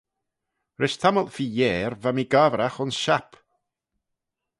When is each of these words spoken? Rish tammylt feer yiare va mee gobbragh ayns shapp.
Rish 0.79 0.97
tammylt 1.01 1.33
feer 1.37 1.53
yiare 1.55 1.97
va 2.01 2.11
mee 2.13 2.31
gobbragh 2.33 2.79
ayns 2.81 2.97
shapp. 3.03 3.29